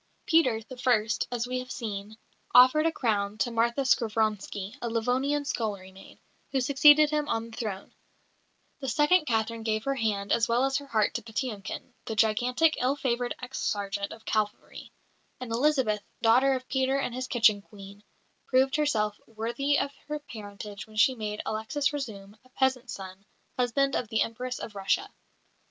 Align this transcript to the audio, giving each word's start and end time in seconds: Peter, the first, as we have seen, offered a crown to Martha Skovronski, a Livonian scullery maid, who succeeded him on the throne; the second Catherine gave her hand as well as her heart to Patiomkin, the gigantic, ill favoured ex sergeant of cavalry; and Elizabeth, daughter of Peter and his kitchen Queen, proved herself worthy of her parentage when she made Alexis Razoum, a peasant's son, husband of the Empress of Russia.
Peter, 0.25 0.63
the 0.63 0.77
first, 0.77 1.27
as 1.31 1.45
we 1.45 1.59
have 1.59 1.69
seen, 1.71 2.17
offered 2.55 2.87
a 2.87 2.91
crown 2.91 3.37
to 3.37 3.51
Martha 3.51 3.81
Skovronski, 3.85 4.75
a 4.81 4.89
Livonian 4.89 5.45
scullery 5.45 5.91
maid, 5.91 6.19
who 6.51 6.59
succeeded 6.59 7.11
him 7.11 7.29
on 7.29 7.51
the 7.51 7.55
throne; 7.55 7.93
the 8.79 8.87
second 8.87 9.25
Catherine 9.27 9.61
gave 9.61 9.83
her 9.83 9.93
hand 9.93 10.31
as 10.31 10.47
well 10.47 10.65
as 10.65 10.77
her 10.77 10.87
heart 10.87 11.13
to 11.13 11.21
Patiomkin, 11.21 11.93
the 12.05 12.15
gigantic, 12.15 12.77
ill 12.81 12.95
favoured 12.95 13.35
ex 13.43 13.59
sergeant 13.59 14.11
of 14.11 14.25
cavalry; 14.25 14.91
and 15.39 15.51
Elizabeth, 15.51 16.01
daughter 16.23 16.55
of 16.55 16.67
Peter 16.67 16.97
and 16.97 17.13
his 17.13 17.27
kitchen 17.27 17.61
Queen, 17.61 18.03
proved 18.47 18.77
herself 18.77 19.19
worthy 19.27 19.77
of 19.77 19.91
her 20.07 20.17
parentage 20.17 20.87
when 20.87 20.95
she 20.95 21.13
made 21.13 21.43
Alexis 21.45 21.89
Razoum, 21.93 22.35
a 22.43 22.49
peasant's 22.49 22.93
son, 22.95 23.23
husband 23.55 23.93
of 23.95 24.07
the 24.07 24.23
Empress 24.23 24.57
of 24.57 24.73
Russia. 24.73 25.13